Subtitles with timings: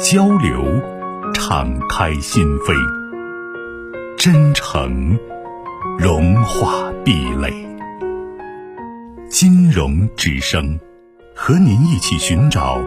[0.00, 0.64] 交流，
[1.32, 2.74] 敞开心扉；
[4.16, 5.16] 真诚，
[5.98, 7.52] 融化壁垒。
[9.28, 10.78] 金融之声，
[11.34, 12.80] 和您一起寻找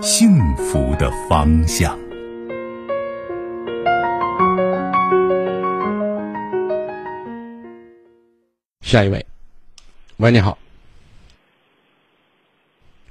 [0.00, 1.98] 幸福的方向。
[8.82, 9.24] 下一位，
[10.18, 10.58] 喂，你好。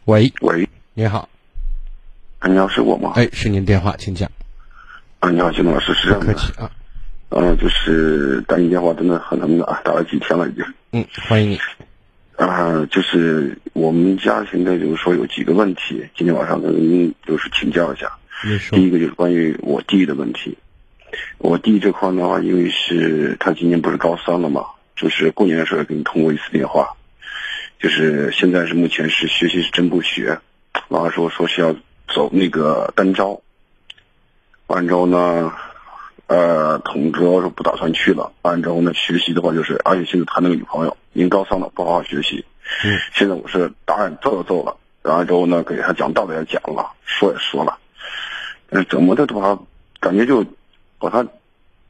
[0.06, 1.28] 喂，喂，你好。
[2.48, 3.14] 你好，是我吗？
[3.16, 4.30] 哎，是您电话，请讲。
[5.20, 6.28] 啊，你好，金东老师，是这样的。
[6.28, 6.70] 客气啊。
[7.30, 10.64] 嗯，就是打你电话真的很难打，打了几天了已经。
[10.92, 11.60] 嗯，欢迎你。
[12.38, 18.12] 啊，就是我们家现在就是说有几个问题，今天晚上跟您就是请教一下。
[18.72, 20.56] 第一个就是关于我弟的问题。
[21.40, 26.96] 我弟这块的话，因为是他今年不是高三了嘛，就是过年的时候给你通过一次电话，
[27.80, 30.40] 就是现在是目前是学习是真不学，
[30.90, 31.76] 完了说说是要。
[32.16, 33.42] 走那个单招，
[34.68, 35.52] 完之后呢，
[36.28, 38.32] 呃，同桌说不打算去了。
[38.42, 42.46] 完之后呢，学习的话就是，而且现在谈那个女朋友，已经高三了，不好好学习。
[42.86, 42.98] 嗯。
[43.14, 47.78] 现在我是答案揍都揍了，然后之后呢，给他讲道理也讲了，说也说了，
[48.70, 49.62] 但是怎么的都把他
[50.00, 50.46] 感觉就
[50.98, 51.28] 把他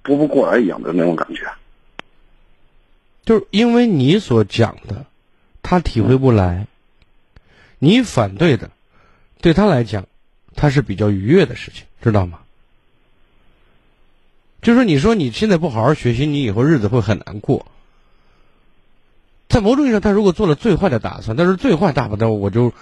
[0.01, 1.47] 拨不过来一样的那种感觉。
[3.23, 5.05] 就是因为你所讲的，
[5.61, 6.65] 他体会不来，
[7.77, 8.71] 你反对的。
[9.41, 10.07] 对他来讲，
[10.55, 12.39] 他是比较愉悦的事情，知道吗？
[14.61, 17.65] 就是说，你说你现在不好好学习，你以后日子会很难过。
[19.47, 22.73] 在某种意义上，他如果做了最坏的打算，但是最坏大不了我就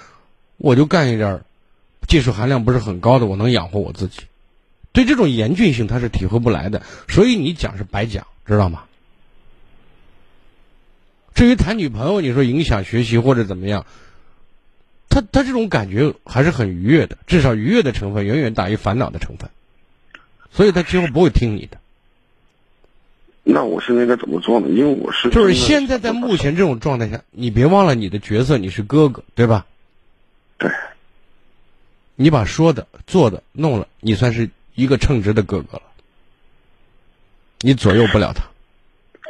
[0.57, 1.41] 我就干一点
[2.07, 4.21] 技术含量不是很高的，我能养活我自己。
[4.93, 8.83] 对这种严峻性，他是体会不来的，所以你讲是白讲，知道吗？
[11.33, 13.85] 至于谈女朋友，你说影响学习或者怎么样？
[15.13, 19.47] 他他这种感觉还是很愉悦的，至少愉悦的成分远远大于烦恼的成分，
[20.51, 21.77] 所以他今后不会听你的。
[23.43, 24.69] 那我现在该怎么做呢？
[24.69, 29.67] 因为我是就是现在在目前这种状态下，你别忘了你的角色，你是哥哥，对吧？
[30.57, 30.71] 对。
[32.15, 35.83] 你把说的、做的弄了，你算是一个称职的哥哥了。
[37.59, 38.45] 你左右不了他。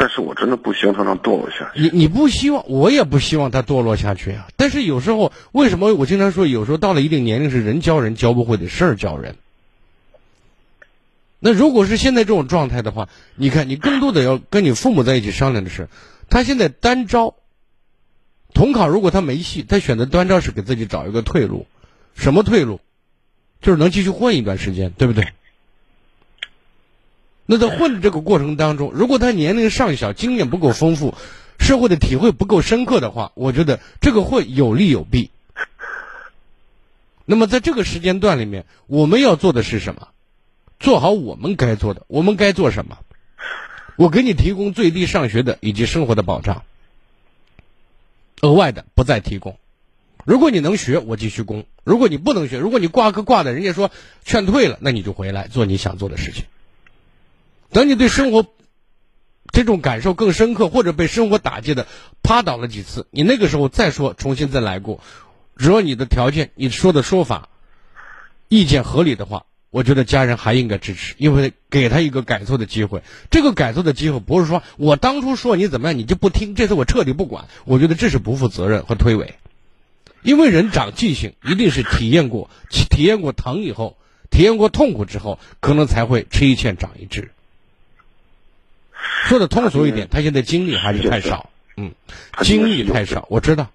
[0.04, 1.80] 但是我真的不希望他能堕落下去。
[1.80, 4.50] 你你不希望，我也不希望他堕落下去啊。
[4.58, 9.38] 但是有时候，为什么我经常说，有时候到了一定年龄，是人教人教不会的事儿教人。
[11.40, 15.88] 那如果是现在这种状态的话，你看，你更多的要跟你父母在一起商量的是，
[16.30, 17.36] 他现在单招，
[18.54, 21.66] 统考如果他没戏，他选择单招是给自己找一个退路，
[22.14, 22.82] 什么退路？
[23.62, 25.30] 就是能继续混一段时间，对不对？
[27.46, 31.14] 那在混的这个过程当中，如果他年龄尚小，经验不够丰富，
[31.60, 35.30] 社会的体会不够深刻的话，我觉得这个会有利有弊。
[37.26, 40.08] 那么在这个时间段里面，我们要做的是什么？
[40.80, 42.04] 做好我们该做的。
[42.08, 42.98] 我们该做什么？
[43.96, 46.64] 我给你提供最低上学的以及生活的保障，
[48.42, 49.58] 额外的不再提供。
[50.26, 53.92] 如果你能学，我继续供；如果你不能学，如果你挂科挂的，人家说
[54.26, 56.46] 劝退了，那你就回来做你想做的事情。
[57.74, 58.46] 等你对生活
[59.52, 61.88] 这种感受更深刻，或者被生活打击的
[62.22, 65.02] 趴倒了几次，你那个时候再说重新再来过，
[65.58, 67.50] 只要你的条件、你说的说法、
[68.48, 73.04] 意见合理的话，我觉得家人还应该支持，因为给他一个改错的机会。
[73.30, 77.46] 这个改错的机会不是说我当初说你怎么样你就不听，这次我彻底不管。
[77.66, 79.30] 我觉得这是不负责任和推诿，
[80.22, 83.98] 因为人长记性一定是体验过、体验过疼以后，
[84.32, 87.32] 体验过痛苦之后，可能才会吃一堑长一智。
[89.28, 91.92] 说的通俗一点，他现在精力还是太少，嗯，
[92.42, 93.70] 精力太少，我知道。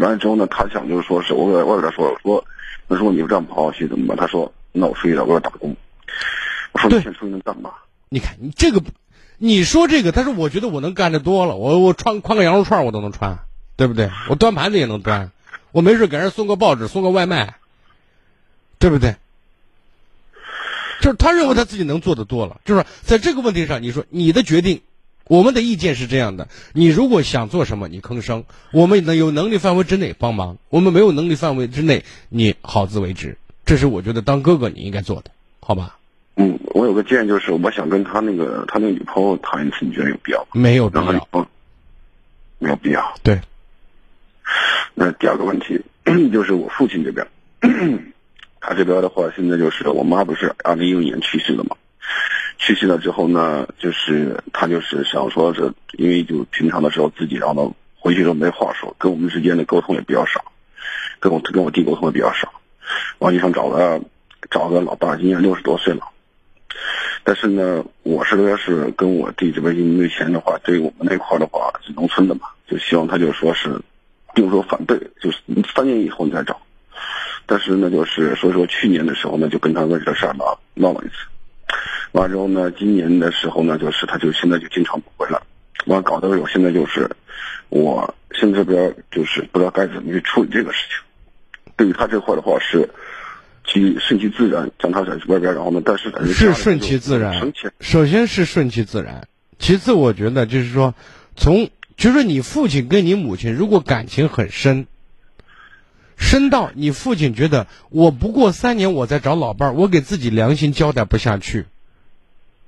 [0.00, 2.44] 完了之后呢，他想就是说是我给我给他说说，
[2.88, 4.16] 那说你这样不好好学怎么办？
[4.16, 5.76] 他说那我出去了，我要打工。
[6.72, 7.70] 我说你先出去能干嘛？
[8.08, 8.82] 你看你这个，
[9.38, 13.38] 你说这个，他说我觉得我能干的多了，我我穿宽个羊肉串我都能穿，
[13.76, 14.10] 对不对？
[14.28, 15.30] 我端盘子也能端，
[15.72, 17.54] 我没事给人送个报纸，送个外卖，
[18.78, 19.16] 对不对？
[21.04, 24.80] 就是他认为他自己能做的多了，就是在这个问题上，你说你的决定，
[25.28, 33.36] 我们的意见是这样的：你如果想做什么，你吭声，我们能有能力范围之内帮忙；我们没有能力范围之内，你好自为之。
[33.66, 35.30] 这是我觉得当哥哥你应该做的，
[35.60, 35.98] 好吧？
[36.36, 40.46] 嗯，我有个建议，就是我想跟他那个他那个女朋友谈一次，你觉得有必要吗？
[40.54, 41.48] 没有必要，
[42.58, 43.14] 没有必要。
[43.22, 43.42] 对。
[44.94, 45.82] 那第二个问题
[46.32, 47.26] 就是我父亲这边，
[48.66, 51.76] 他这边的话，现在就是我妈不是二零一六年去世了嘛？
[52.56, 60.42] 去世了之后呢，就是他就是想说是，因为就平常的时候自己然后回去都没话说，跟我们之间的沟通也比较少，
[61.20, 62.50] 跟我跟我弟沟通也比较少，
[63.18, 64.00] 王医生找了
[64.50, 66.08] 找个老爸，今年六十多岁了。
[67.22, 73.78] 但是呢，我是要是跟我弟这边因为没钱的话，对于我们那块的话是农村的嘛，就希望他就说是，
[74.34, 75.38] 并不说反对，就是
[75.74, 76.58] 三年以后你再找。
[77.46, 81.14] 但是呢，就是所以说去年的时候呢，就跟他为这事儿闹闹了一次。
[82.12, 85.40] 完之后呢，今年的时候呢，就是他就现在就经常不回来，
[85.86, 87.10] 完搞得我现在就是，
[87.68, 90.98] 我现在这边就是不知道该怎么去处理这个事情。
[91.76, 92.88] 对于他这块的话是。
[93.66, 95.80] 其顺其自然，让他在外边，然后呢？
[95.82, 97.50] 但是是顺其自然。
[97.80, 99.26] 首先是顺其自然，
[99.58, 100.94] 其次我觉得就是说，
[101.34, 104.86] 从就是你父亲跟你母亲如果感情很深，
[106.34, 111.66] 深到你父亲觉得我不过三年我再找老伴儿，我给自己良心交代不下去，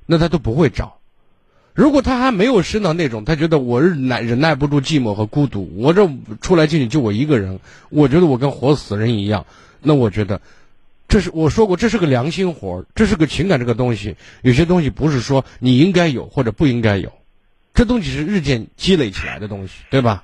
[0.06, 0.98] 那他都不会找。
[1.74, 6.08] 如果他还没有深到那种，他觉得我忍耐忍耐不住寂寞和孤独，我这
[6.40, 7.58] 出来进去就我一个人，
[7.88, 9.46] 我觉得我跟活死人一样，
[9.82, 10.40] 那我觉得。
[11.08, 14.14] 这是我说过，这是个良心活这是个情感这个东西。
[14.42, 17.12] 有些东西不是说你应该有或者不应该有，
[17.74, 20.22] 这东西是日渐积累起来的东西，对吧？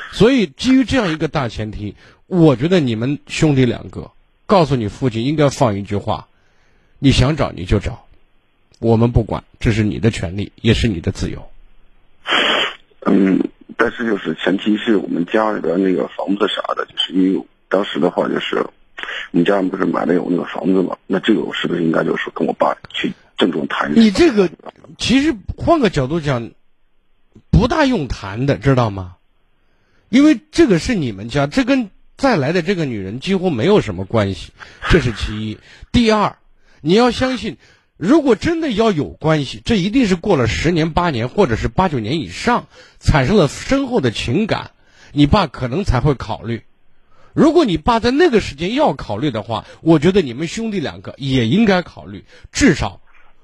[0.12, 1.94] 所以基于这样一个大前提，
[2.26, 4.10] 我觉得你们兄弟两个
[4.46, 6.28] 告诉你父亲应该放一句话：
[6.98, 8.06] 你想找你就找，
[8.78, 11.50] 我们不管，这是你的权利，也是你的自由。
[13.06, 13.40] 嗯，
[13.76, 18.64] 但是就是前提是我们家里边那个房子啥的，就是因为当时的话就是。
[19.30, 20.96] 我们家人不是买了有那个房子嘛？
[21.06, 23.94] 那这个我是不是应该就是跟我爸去郑重谈？
[23.94, 24.50] 你这个
[24.98, 26.50] 其实换个角度讲，
[27.50, 29.14] 不大用谈的，知道吗？
[30.08, 34.52] 因为这个是你们家，这跟再来的这个女人几乎没有什么关系，
[34.90, 35.58] 这是其一。
[35.92, 36.36] 第二，
[36.80, 37.56] 你要相信，
[37.96, 42.66] 如果真的要有关系，这一定是过了十年八年，或者是八九年以上，
[42.98, 44.72] 产生了深厚的情感，
[45.12, 46.62] 你爸可能才会考虑。
[47.34, 52.24] 如果你爸在那个时间要考虑的话，我觉得你们兄弟两个也应该考虑。
[52.50, 53.00] 至少，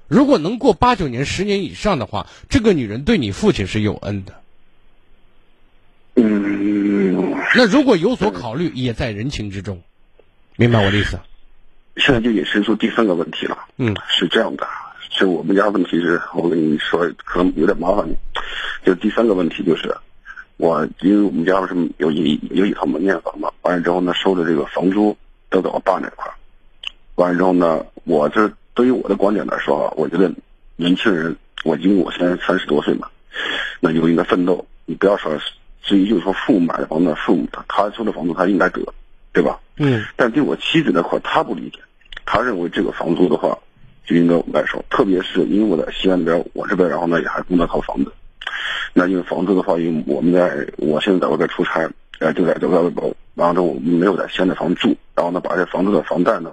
[0.09, 4.33] 如果能过八九年、十年以上的话，这个女人对你父亲是有恩的。
[6.15, 7.44] 嗯。
[7.55, 9.81] 那如果有所考虑，也在人情之中，
[10.55, 11.19] 明白我的意思？
[11.97, 13.57] 现在就引申出第三个问题了。
[13.77, 14.67] 嗯，是这样的，
[15.09, 18.15] 是我们家问题是，我跟你说，可能有点麻烦你。
[18.85, 19.95] 就第三个问题就是。
[20.57, 25.17] 我因为我们家不是有一有一套门面房嘛，完了之后呢，收的这个房租
[25.49, 26.33] 都在我爸那块儿。
[27.15, 30.31] 完了之后呢，我这对于我的观点来说啊，我觉得
[30.77, 31.35] 年轻人，
[31.65, 33.09] 我因为我现在三十多岁嘛，
[33.81, 34.65] 那就应该奋斗。
[34.85, 35.37] 你不要说
[35.85, 38.81] 至于就是说父母买的房子，父母他他收的房租他应该得，
[39.31, 39.59] 对吧？
[39.77, 40.03] 嗯。
[40.15, 41.79] 但对我妻子那块他不理解，
[42.25, 43.57] 他认为这个房租的话
[44.05, 48.11] 就应该我来收，特别是因为我在西安那边，我这边然后呢也还供那套房子。
[48.93, 51.87] 那因为房租的话，因为我们在，我现在在外边出差，
[52.19, 56.51] 呃，就在在外边包，然后呢，我们没有在西安的房子住，然后呢，把这房子的房贷呢，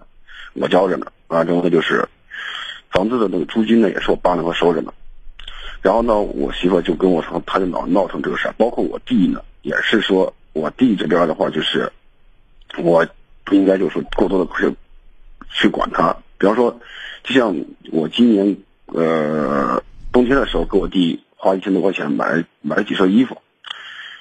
[0.54, 2.06] 我交着呢，完了之后呢，就是
[2.90, 4.92] 房子的那个租金呢，也是我爸那块收着呢。
[5.82, 11.92] 然后呢，我媳妇就跟我说，他就闹闹成这个事儿，包括我弟呢，也是说我弟这边的话，就是
[12.78, 13.06] 我
[13.44, 14.74] 不应该就是说过多的去
[15.50, 16.80] 去管他，比方说，
[17.24, 17.54] 就像
[17.90, 21.22] 我今年呃冬天的时候给我弟。
[21.44, 23.38] 花一千多块钱买买了几身衣服，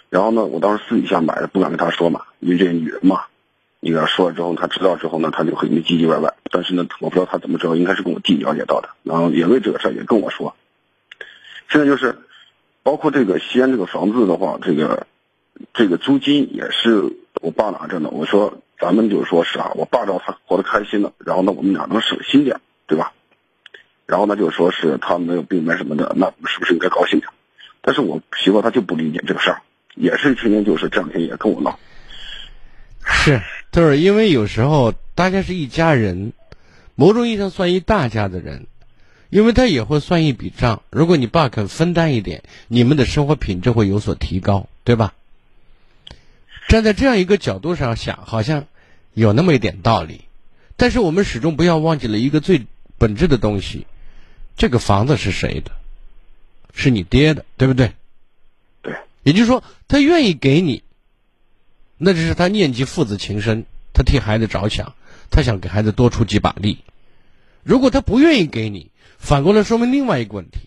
[0.10, 3.26] 然后呢，我当时私底下买的，不敢跟他说嘛，因为这女人嘛，
[3.80, 6.34] 你跟他说了之后，他知道之后呢，他就很唧唧歪歪。
[6.50, 10.56] 但是呢，我不知道他怎么知道，应该是跟我弟了解到的，然后也为这个事儿也跟我说。
[11.72, 12.18] 现在就是，
[12.84, 15.08] 包括这个西安这个房子的话，这个
[15.74, 18.10] 这个租金也是我爸拿着呢。
[18.12, 23.14] 我说咱们就是说是啊，我爸知道他活得开心了，然后呢，我们俩能省心点，对吧？
[24.06, 27.32] 然后呢，就说是他没有病没什么的，那是不是应该高兴点？
[27.82, 29.62] 但是我媳妇她就不理解这个事儿，
[29.96, 31.80] 也是天天就是这两天也跟我闹。
[33.06, 33.40] 是，
[33.72, 36.34] 就是因为有时候大家是一家人，
[36.96, 38.68] 某种意义上算一大家的人，
[39.32, 40.84] 因为他也会算一笔账。
[40.92, 45.14] 如果你爸肯分担一点，你们的生活品质会有所提高，对吧？
[46.68, 48.66] 站在这样一个角度上想，好像
[49.14, 50.26] 有那么一点道理。
[50.76, 52.66] 但是我们始终不要忘记了一个最
[52.98, 53.88] 本质的东西。
[54.58, 55.72] 这个房子是谁的？
[56.74, 57.94] 是你爹的，对不对？
[58.82, 58.96] 对。
[59.24, 60.84] 也就是说，他愿意给你，
[61.98, 64.94] 那就是他念及父子情深，他替孩子着想，
[65.30, 66.80] 他想给孩子多出几把力。
[67.64, 70.60] 如果他不愿意给你，反过来说明另外一个问题，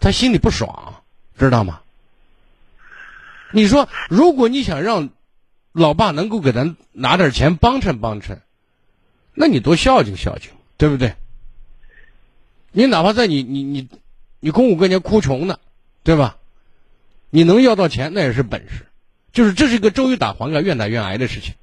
[0.00, 1.02] 他心里不爽，
[1.38, 1.80] 知道吗？
[3.52, 5.10] 你说，如果你想让
[5.72, 8.40] 老爸能够给咱拿点钱帮衬帮衬，
[9.34, 11.14] 那你多孝敬孝敬，对不对？
[12.72, 13.88] 你哪怕在你你你
[14.40, 15.58] 你公公跟前哭穷呢，
[16.02, 16.38] 对吧？
[17.30, 18.86] 你能要到钱，那也是本事。
[19.32, 21.54] 就是这是一个周瑜打黄盖，愿打愿挨的事情。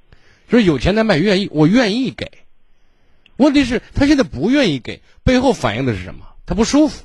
[0.48, 2.32] 就是有钱难买愿意，我愿意给。
[3.40, 6.26] 问题是，他现在不愿意给，背后反映的是什么？
[6.46, 7.04] 他不舒服。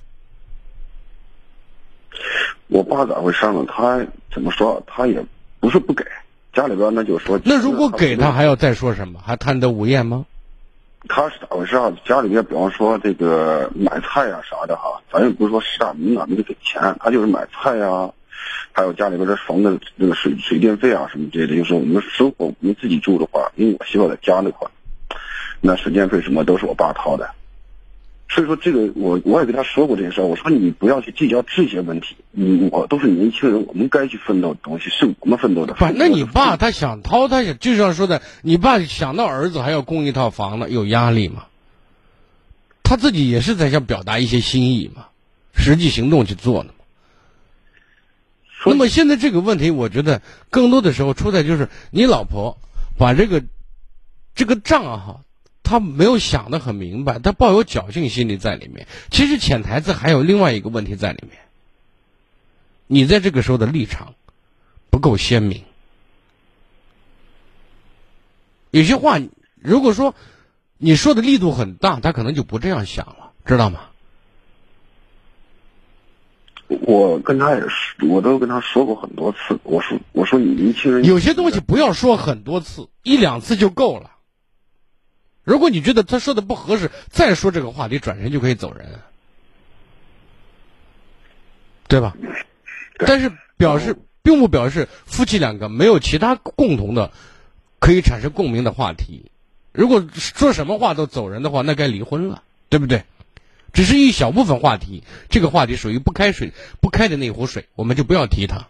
[2.66, 3.64] 我爸咋回事呢？
[3.68, 4.82] 他怎么说？
[4.86, 5.24] 他也
[5.60, 6.04] 不是不给，
[6.52, 7.40] 家里边那就说。
[7.44, 9.20] 那如果给他，还要再说什么？
[9.24, 10.26] 还贪得无厌吗？
[11.08, 11.96] 他是咋回事啊？
[12.04, 18.10] 家里边比方说这个买菜呀啥的哈，咱也不是说实打名啊，没得给钱，他就是买菜呀。
[18.72, 24.68] 还有家里边这房子那个水水电费啊什么之类的，就是我们生活我们自己住的话，因为我媳妇在家那块，
[25.66, 27.30] 那水电费什么都是我爸掏的，
[28.28, 35.74] 所以说这个我我也跟他说过这些事儿，我说你不要去计较这些问题，你我都是年轻人，我们该去奋斗的东西是我们奋斗的。
[35.74, 41.46] 反正你爸他想掏，他想就像说的，你爸想到儿子还要供一套房子，有压力吗？
[42.82, 45.06] 他自己也是在想表达一些心意嘛，
[45.54, 46.72] 实际行动去做呢。
[48.66, 52.58] 那么现在这个问题，我觉得更多的时候出在就是你老婆
[52.98, 53.42] 把这个
[54.34, 55.20] 这个账哈，
[55.64, 58.86] 她没有想的很明白，他抱有侥幸心理在里面。
[59.10, 61.40] 其实潜台词还有另外一个问题在里面，
[62.86, 64.14] 你在这个时候的立场
[64.90, 65.64] 不够鲜明。
[68.70, 69.18] 有些话
[69.58, 70.14] 如果说
[70.76, 73.80] 你说的力度很大，他可能就不这样想了，知道吗？
[76.68, 79.58] 我跟他也是，我都跟他说过很多次。
[79.62, 84.10] 我说，我说你年轻人有些东西不要说很多次，一两次就够了。
[85.44, 88.98] 如果你觉得他说的不合适，再说这个话题，转身就可以走人，
[91.86, 92.16] 对吧？
[92.98, 97.12] 但是表示并不表示夫妻两个没有其他共同的
[97.78, 99.30] 可以产生共鸣的话题。
[99.72, 103.04] 如果说什么话都走人的话，那该离婚了，对不对？
[103.72, 108.68] 只是一小部分话题，这个话题属于不开水不开的那壶水，我们就不要提它。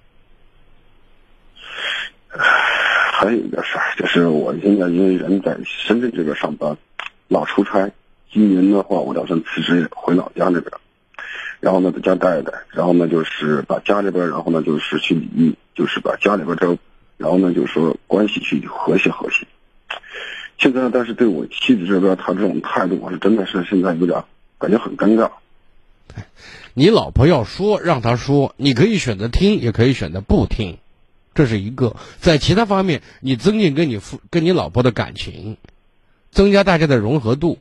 [3.24, 6.76] 还有一个事儿，就是我现在因为人在深圳这边上班，
[7.28, 7.90] 老出差。
[8.32, 10.70] 今年的话，我打算辞职回老家那边，
[11.60, 16.76] 然后呢在家待待，然后呢就是把家里边，然后呢就是去理，就是把家里边这，
[17.16, 19.46] 然后呢就是说关系去和谐和谐。
[20.58, 24.22] 现在，但是对我妻子这边，她这种态度，我是真的是现在有点。
[24.56, 25.30] 感觉很尴尬。
[26.72, 30.78] 你老婆要说，让她说，你可以选择听，也可以选择不听，
[31.34, 31.96] 这是一个。
[32.20, 35.56] 在其他方面，你增进跟你夫、跟你老婆的感情，
[36.30, 37.58] 增加大家的融合度。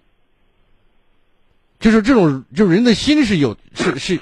[1.79, 4.19] 就是这种，就是人的心是有是是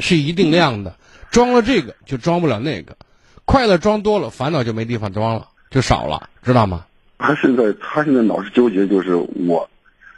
[0.00, 0.96] 是一定量的，
[1.30, 2.96] 装了这个就装不了那个，
[3.44, 6.86] 快乐装多了，烦恼就没地方装了，就少了，知道吗？
[7.18, 9.68] 他现在他现在老是纠结，就是我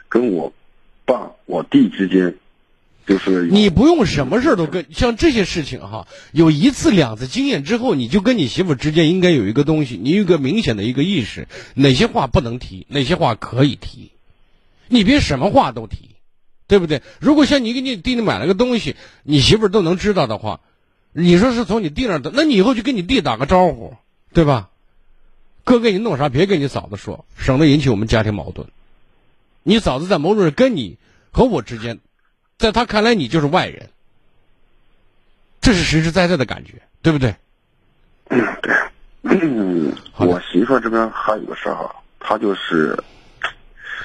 [0.09, 0.51] 跟我。
[1.05, 2.35] 爸，我弟之间，
[3.07, 14.11] 就是你不用什么事儿都跟像这些事情哈，有一次两次经验之后，你就跟你媳妇之间应该有一个东西，你有个明显的一个意识，哪些话不能提，哪些话可以提，
[14.89, 16.09] 你别什么话都提，
[16.67, 17.01] 对不对？
[17.19, 20.59] 如果像你给你弟弟买了个东西，你媳妇都能知道的话，
[21.13, 23.93] 你说是从你弟那的，那你以后就跟你弟打个招呼，
[24.33, 24.69] 对吧？
[25.63, 28.67] 哥给你弄啥，别跟你嫂子说，省得引起我们家庭矛盾。
[29.63, 30.97] 你嫂子在某种人跟你
[31.31, 31.99] 和我之间，
[32.57, 33.89] 在他看来你就是外人，
[35.61, 37.35] 这是实实在在的感觉，对不对？
[38.29, 38.75] 对，
[39.21, 42.97] 嗯我媳妇这边还有个事儿哈，她就是，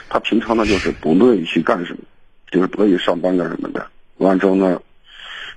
[0.09, 2.00] 她平常呢就是不乐意去干什么，
[2.50, 3.87] 就是不乐意上班干什么的。
[4.18, 4.80] 完之后呢，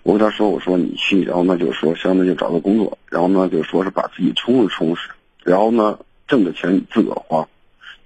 [0.04, 5.10] 我跟她说，我说你去，然后呢就说相当于找个工作，然后呢就说是把自己充实充实，
[5.44, 7.48] 然后呢挣的钱你自个儿花。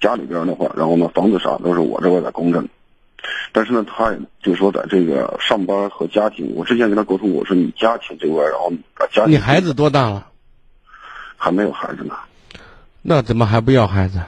[0.01, 2.67] 家里边的话，然后呢，房子啥都是我这边在公证，
[3.51, 9.33] 但是呢，他就说在这个上班和家庭，我之前跟他沟通，我说你家庭这块，然后把家庭。
[9.33, 10.27] 你孩子多大了？
[11.38, 12.15] 还没有孩子呢。
[13.01, 14.21] 那怎么还不要孩子？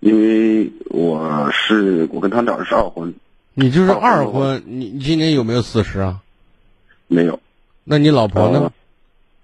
[0.00, 3.14] 因为我是我跟他俩是二婚。
[3.54, 6.20] 你就是二婚，你你今年有没有四十啊？
[7.06, 7.38] 没有。
[7.84, 8.72] 那你老婆呢？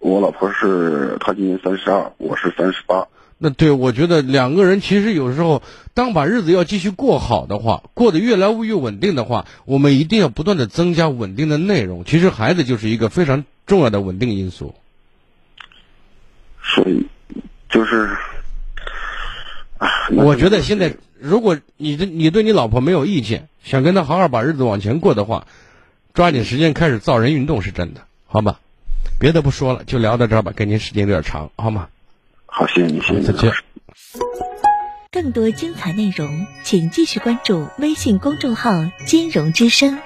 [0.00, 3.06] 我老婆是她今年三十二，我是三十八。
[3.38, 5.62] 那对我觉得两个人其实有时候
[5.94, 12.04] 当把日子要继续过好的话过得越来越稳定的话我们一定要不断的增加稳定的内容。
[12.04, 14.74] 其实孩子就是一个非常重要的稳定因素。
[16.62, 17.06] 所以
[17.70, 18.10] 就是
[20.16, 25.46] 我觉得现在如果你的你对你老婆没有意见想跟她好好把日子往前过的话
[26.12, 28.60] 抓紧时间开始造人运动是真的好吧？
[29.20, 31.88] 别的不说了就聊到这儿吧跟您时间有点长好吗？
[32.50, 33.52] 好谢谢你谢谢再见。
[35.10, 38.70] 更多精彩内容请继续关注微信公众号
[39.06, 39.98] 金融之声